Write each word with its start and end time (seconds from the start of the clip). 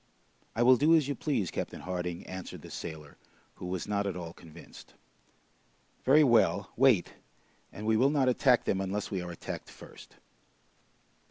"I 0.55 0.63
will 0.63 0.77
do 0.77 0.95
as 0.95 1.07
you 1.07 1.13
please, 1.13 1.51
Captain 1.51 1.81
Harding," 1.81 2.25
answered 2.25 2.63
the 2.63 2.71
sailor, 2.71 3.17
who 3.57 3.67
was 3.67 3.87
not 3.87 4.07
at 4.07 4.17
all 4.17 4.33
convinced. 4.33 4.95
"Very 6.05 6.23
well, 6.23 6.71
wait, 6.75 7.13
and 7.71 7.85
we 7.85 7.97
will 7.97 8.09
not 8.09 8.27
attack 8.27 8.63
them 8.65 8.81
unless 8.81 9.11
we 9.11 9.21
are 9.21 9.29
attacked 9.29 9.69
first." 9.69 10.15